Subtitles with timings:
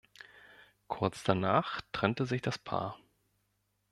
[0.87, 2.97] Kurz danach trennte sich das Paar.